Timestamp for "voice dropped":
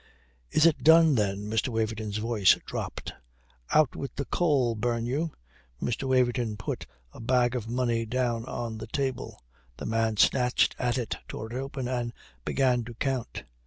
2.17-3.13